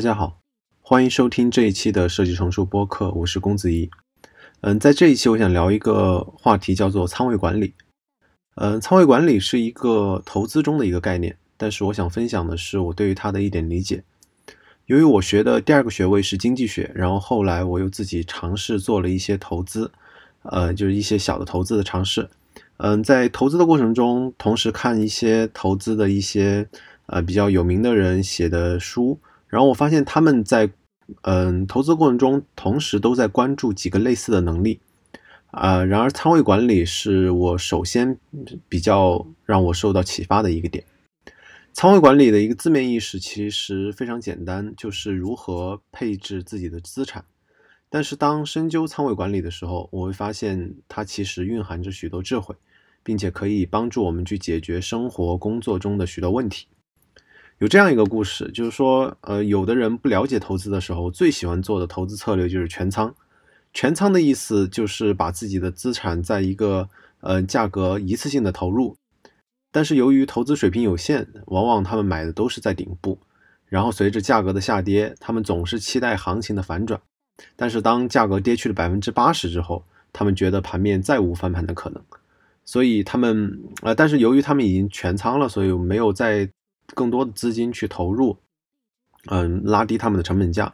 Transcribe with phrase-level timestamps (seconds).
[0.00, 0.40] 大家好，
[0.80, 3.90] 欢迎收听这一期的设计成熟播客，我是公子怡。
[4.62, 7.74] 嗯，在这一期我想聊一个话题，叫做仓位管理。
[8.54, 14.02] 嗯，仓位管理是一个投资中的一个概念，但是我想分享的是我对于它的一点理解。
[14.86, 19.92] 由于我学的第二个学位是经济学，然后后来我又自己尝试做了一些投资，
[20.44, 22.26] 呃，就是一些小的投资的尝试。
[22.78, 26.66] 嗯，在投资的过程中，同时看一些投资的一些
[27.04, 30.70] 呃比较有名的人写的书，然后我发现他们在
[31.22, 34.80] 嗯投资过程中，同时都在关注几个类似的能力。
[35.50, 38.16] 啊，然而仓位管理是我首先
[38.68, 40.84] 比较让我受到启发的一个点。
[41.72, 47.24] 仓位管理的一个字面意识其实非常简单，就是如何配置自己的资产。
[47.88, 52.54] 但是当深究仓位管理的时候，我会发现它其实蕴含着许多智慧，
[53.02, 56.68] 并且可以帮助我们去解决生活工作中的许多问题。
[57.60, 63.14] 有这样一个故事，就是说，呃，有的人不了解投资的时候，最喜欢做的投资策略就是全仓。
[63.74, 66.88] 全仓的意思就是把自己的资产在一个
[67.20, 68.96] 呃价格一次性的投入。
[69.70, 73.18] 但是由于投资水平有限，往往他们买的都是在顶部，
[73.66, 76.98] 然后随着价格的下跌，他们总是期待行情的反转。
[77.56, 82.02] 但是当价格跌去了百分之八十之后，他们觉得盘面再无翻盘的可能，
[82.64, 86.48] 所以他们呃，但是由于他们已经全仓了，所以没有再
[86.94, 88.36] 更多的资金去投入，
[89.26, 90.72] 嗯，拉低他们的成本价。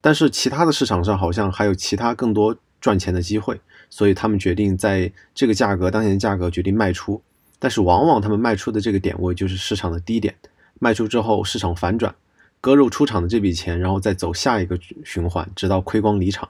[0.00, 7.22] 但是其他的市场上好像还有其他更多赚钱的机会，所以他们决定在这个价格当前价格决定卖出。
[7.58, 10.34] 但是往往他们卖出的这个点位就是市场的低点，
[10.78, 12.14] 卖出之后市场反转，
[12.60, 16.46] 割肉出场的这笔钱，然后再走下一个循环，直到亏光离场。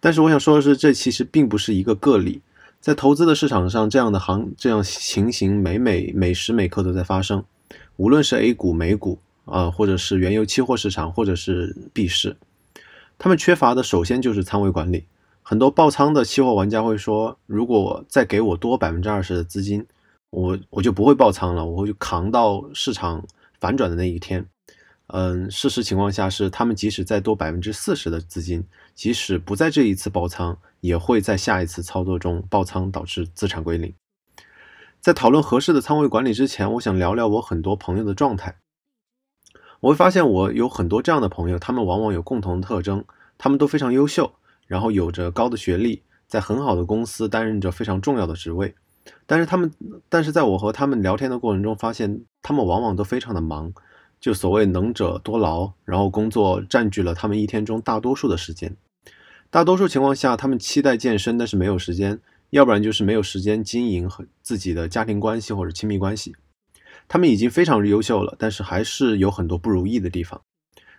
[0.00, 2.40] 但是我想说的是，这其实并不是一个个例，
[2.80, 7.44] 在投资的市场上，这样的行这样情形每每每时每刻都在发生，
[7.96, 12.36] 无论是 A 股、美股啊，或者是原油期货市场，或者是币市，
[13.18, 15.06] 他们缺乏的首先就是仓位管理。
[15.42, 19.86] 很多爆仓的期货玩家会说，如果再给我多百分之二十的资金。
[20.30, 23.24] 我我就不会爆仓了，我会扛到市场
[23.60, 24.44] 反转的那一天。
[25.06, 28.62] 嗯，事实情况下是，他们即使再多百分之四十的资金，
[28.92, 33.94] 即使不在这一次爆仓，也会在下一次操作中爆仓，导致资产归零。
[35.06, 38.56] 在讨论合适的仓位管理之前，我想聊聊我很多朋友的状态。
[39.78, 43.04] 我会发现我有很多这样的朋友，他们往往有共同特征，
[43.38, 44.32] 他们都非常优秀，
[44.66, 48.74] 然后有着高的学历，在很好的公司担任着非常重要的职位。
[49.26, 49.70] 但是他们，
[50.08, 53.72] 但是在我和他们聊天的过程中，发现他们往往都非常的忙，
[54.20, 58.76] 就所谓能者多劳，然后工作占据了他们一天中大多数的时间。
[59.50, 62.16] 大多数情况下，他们期待健身，但是没有时间；
[62.50, 66.34] 要不然就是没有时间经营和自己的家庭关系或者亲密关系。
[67.08, 70.40] 他们已经非常优秀了，但是还是有很多不如意的地方，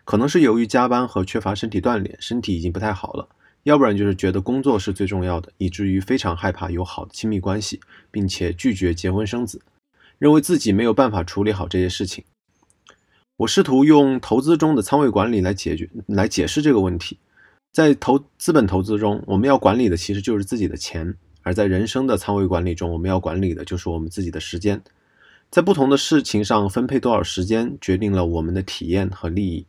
[0.06, 3.28] 可能是由于加班和缺乏身体锻炼，身体已经不太好了。
[3.64, 9.62] 要不然就是觉得工作是最重要的，以至于非常害怕有好的亲密关系，并且拒绝结婚生子，
[10.20, 12.24] 认为自己没有办法处理好这些事情。
[13.36, 17.20] 我试图用投资中的仓位管理来解决、来解释这个问题。
[17.74, 21.12] 在投资本投资中，我们要管理的其实就是自己的钱；
[21.48, 24.84] 而在人生的仓位管理中，我们要管理的就是我们自己的时间。
[25.50, 29.66] 在不同的事情上分配多少时间，决定了我们的体验和利益。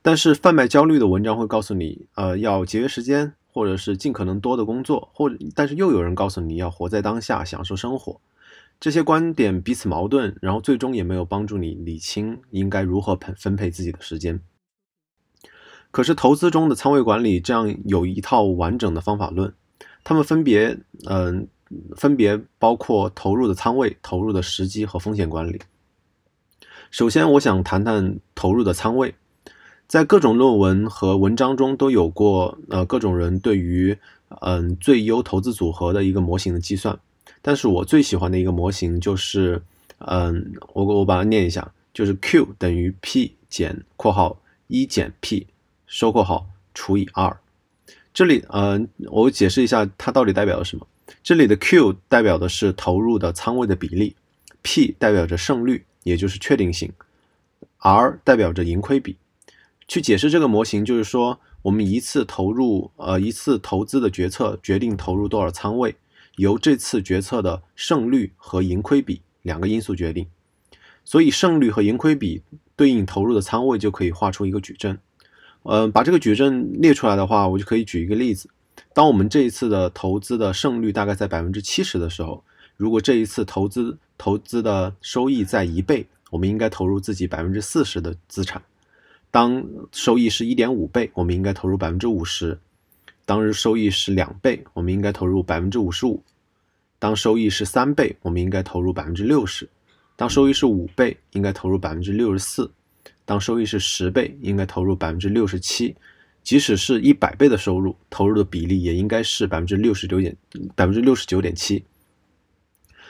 [0.00, 8.20] 但是贩卖焦虑的文章会告诉你，呃，要节约时间，或者是尽可能多的工作，或者，但是又有人告诉你要活在当下，享受生活。
[8.78, 14.40] 这些观点彼此矛盾，然后最终也没有帮助你理清应该如何分分配自己的时间。
[15.90, 19.52] 可是投资中的仓位管理这样有一套完整的方法论，
[20.08, 20.78] 他们分别，
[21.08, 21.48] 嗯，
[21.96, 25.60] 分别包括投入的仓位、投入的时机和风险管理。
[26.92, 29.16] 首先，我想谈谈投入的仓位。
[29.88, 33.98] 在各种论文和文章中都有过，呃，各种人对于，
[34.42, 36.96] 嗯，最优投资组合的一个模型的计算。
[37.42, 39.60] 但是我最喜欢的一个模型就是，
[39.98, 45.48] 嗯，我我把它念一下，就是 Q 等于 P 减（括号一减 P）
[45.84, 47.36] 收括号除以二。
[48.16, 50.86] 这里，嗯，我解释一下它到底代表了什么。
[51.22, 54.16] 这里的 Q 代表的是投入的仓位的比例
[54.62, 56.90] ，P 代表着胜率，也就是确定性
[57.76, 59.18] ，R 代表着盈亏比。
[59.86, 65.94] 去解释这个模型，就是说，我们一次投入，呃，一次投资的决策决定投入多少仓位，
[66.36, 70.26] 由这次决策的胜率和盈亏比两个因素决定。
[71.04, 72.42] 所以，胜率和盈亏比
[72.74, 74.98] 对应投入的仓位，就可以画出一个矩阵。
[75.68, 78.48] 嗯，把这个矩阵列出来的话，我就可以举一个例子：
[78.94, 82.42] 当我们这一次的投资的胜率大概在百分之七十的时候，
[82.76, 88.62] 如果这一次投资投资的收益在一倍，我们应该投入自己百分之四十的资产。
[89.30, 92.56] 当收益是一点五倍，我们应该投入百分之五十；
[93.24, 96.22] 当日收益是两倍，我们应该投入百分之五十五；
[96.98, 99.66] 当收益是三倍，我们应该投入百分之六十；
[100.16, 102.70] 当收益是五倍，应该投入百分之六十四；
[103.26, 105.94] 当收益是十倍，应该投入百分之六十七。
[106.42, 110.36] 即使是一百倍的收入，投入的比例也应该是百分之六十九点
[110.76, 111.84] 百分之六十九点七。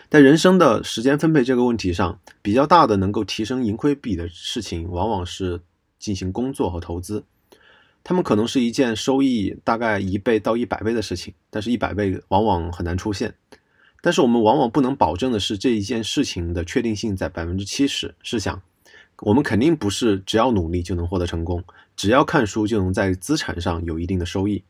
[0.09, 5.61] 在人生的时间分配这个问题上，比较大的能够提升盈亏比的事情，往往是
[5.99, 7.25] 进行工作和投资。
[8.03, 13.35] 他们可能是一件收益大概一倍到一百倍的事情，但是一百倍往往很难出现。
[14.01, 18.15] 但是我们往往不能保证的是这一件事情的确定性在百分之七十。
[18.23, 18.63] 试想。
[19.21, 21.63] 我们肯定不是只要努力就能获得成功，
[21.97, 24.63] 只要看书就能在资产上有一定的收益。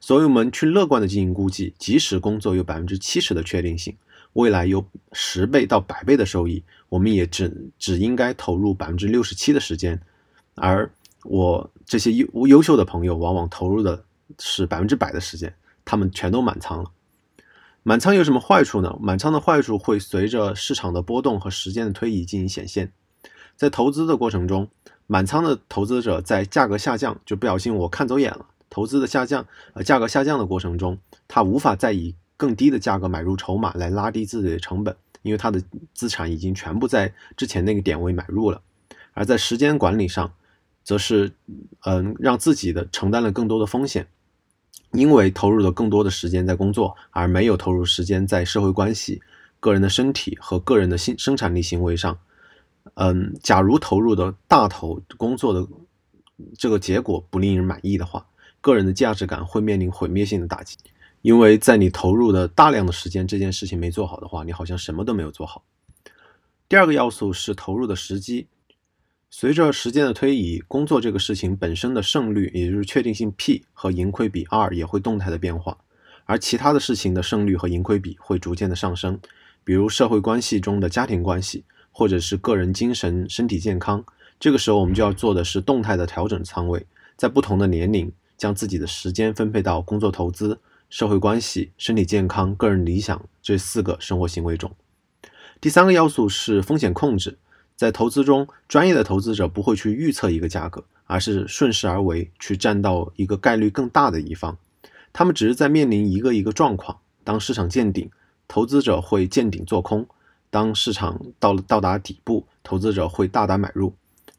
[0.00, 3.96] 所以，我们去乐观的进行估计，即使工作有百分之七十的确定性，
[4.34, 9.98] 未来有十倍到百倍的收益，我们也只只应该投入百分之六十七的时间。
[10.56, 10.90] 而
[11.24, 14.04] 我这些优优秀的朋友，往往投入的
[14.38, 15.54] 是百分之百的时间，
[15.86, 16.90] 他们全都满仓了。
[17.82, 18.94] 满仓有什么坏处呢？
[19.00, 22.92] 满仓的坏处会随着市场的波动和时间的推移进行显现。
[23.56, 24.68] 在投资的过程中，
[25.06, 30.98] 满仓的投资者在价格下降就不小心我看走眼了，投资的下降，呃，价格下降的过程中，
[31.28, 35.62] 他无法再以更低的价格买入筹码来拉低自己的成本，因为他的
[35.92, 38.60] 资产已经全部在之前那个点位买入了。
[39.12, 40.32] 而在时间管理上，
[40.82, 41.32] 则是，
[41.84, 44.08] 嗯，让自己的承担了更多的风险，
[44.90, 49.22] 因为投入了更多的时间在工作，而没有投入时间在社会关系、
[49.60, 52.18] 个人的身体和个人的新生产力行为上。
[52.94, 55.66] 嗯，假如投入的大头工作的
[56.58, 58.26] 这个结果不令人满意的话，
[58.60, 60.76] 个人的价值感会面临毁灭性的打击。
[61.22, 65.64] 因为在你投入的大量的时间这件事情没做好的话，你好像什么都没有做好。
[66.68, 68.46] 第二个要素是投入的时机。
[69.30, 75.78] 随着时间的推移，工作这个事情本身的胜率，也就是确定性 P 和盈亏比 R 也会动态的变化，
[76.24, 79.18] 而其他的事情的胜率和盈亏比会逐渐的上升，
[79.64, 81.64] 比如社会关系中的家庭关系。
[81.96, 84.04] 或者是个人精神身体健康，
[84.40, 86.84] 这个时候我们就要做的是动态的调整仓位，
[87.16, 90.58] 在不同的年龄将自己的时间分配到工作、投资、
[90.90, 94.72] 社会关系、身体健康、个人理想这四个生活行为中。
[95.60, 97.38] 第三个要素是风险控制，
[97.76, 104.58] 在投资中，专业的投资者不会去预测一个价格，而是顺势而为，去占到一个概率更大的一方。
[105.12, 108.10] 他们只是在面临一个一个状况，当市场见顶，
[108.48, 110.06] 投资者会见顶做空。
[110.54, 113.92] 当市场到了到达底部，投资者会大胆买入，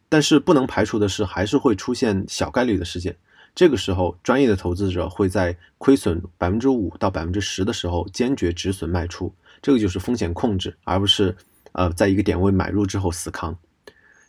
[0.07, 3.13] 但是不能排除的是，还是会出现小概率的事件。
[3.53, 11.35] 这个时候，专业的投资者会在亏损百分之五到百分之十的时候坚决止损卖出，这个就是风险控制，而不是
[11.73, 13.57] 呃在一个点位买入之后死扛。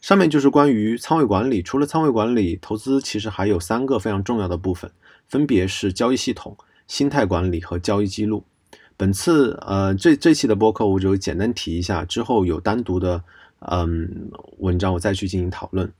[0.00, 4.90] 上面就是关于仓位管理，除了仓位管理，投资其实还有三个非常重要的部分，
[5.28, 6.56] 分别是交易系统、
[6.88, 8.44] 心态管理和交易记录。
[8.96, 13.22] 本次呃这这期的播客我就简单提一下，之后有单独的
[13.60, 15.92] 嗯文章我再去进行讨论。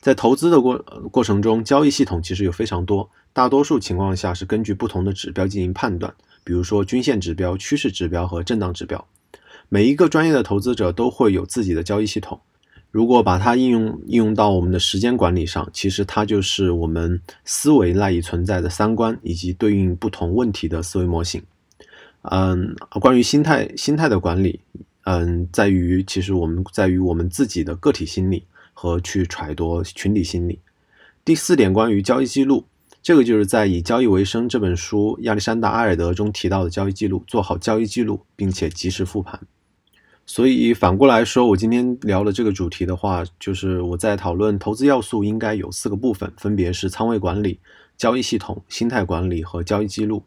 [0.00, 0.78] 在投资的过
[1.10, 6.12] 过程中，交易系统其实有非常多，大多数情况下是根据不同的指标进行判断，
[6.44, 9.06] 比如说均线指标、趋势指标和震荡指标。
[9.70, 12.38] 每一个专业的投资者都会有自己的交易系统，
[12.90, 21.42] 如果把它应用应用到我们的时间管理上，其实它就是我们思维赖以存在的三观以及对应不同问题的思维模型。
[22.30, 24.60] 嗯，关于心态心态的管理，
[25.04, 30.58] 嗯，在于其实我们在于我们自己的个体心理和去揣度群体心理。
[31.22, 32.64] 第四点，关于交易记录，
[33.02, 39.38] 这个就是在以交易为生这本书亚历山大阿尔德中提到的交易记录，做好交易记录，并且及时复盘。
[40.24, 47.60] 所以反过来说，我今天聊的这个主题的话，就是我在讨论投资要素应该有四个部分，分别是仓位管理、
[47.98, 50.22] 交易系统、心态管理和交易记录。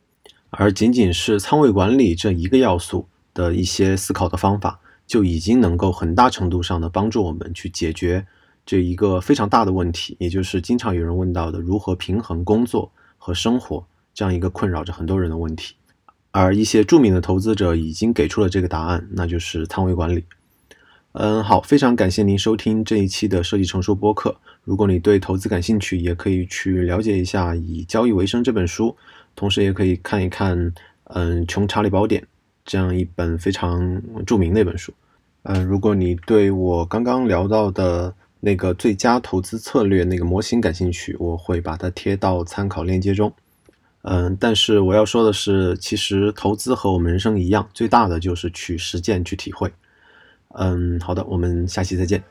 [0.49, 8.25] 而仅仅是仓位管理这一个要素的一些思考的方法，就已经能够很大程度上的帮助我们去解决
[8.65, 15.75] 这一个非常大的问题，也就是经常有人问到的如何平衡工作和生活这样一个困扰着很多人的问题。
[16.31, 20.23] 而一些著名的投资者已经给出了这个答案，那就是仓位管理。
[21.13, 24.39] 嗯，好，非常感谢您收听这一期的设计成熟播客。
[24.63, 28.95] 如果你对投资感兴趣，也可以去了解一下《以交易为生》这本书。
[29.37, 30.73] 同时也可以看一看，
[31.05, 32.21] 嗯，《穷查理宝典》
[32.65, 34.91] 这样一本非常著名的一本书。
[35.43, 43.31] 嗯，如果你对我刚刚聊到的那个最佳投资策略那个模型感兴趣，我会把它贴到参考链接中。
[44.01, 49.71] 嗯，但是我要说的是，其实投资和我们人生一样，最大的就是去实践、去体会。
[50.55, 52.23] 嗯，好的，我们下期再见。